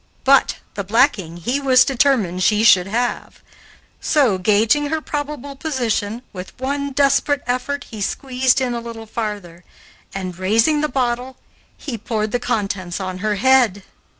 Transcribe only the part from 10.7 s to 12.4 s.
the bottle, he poured the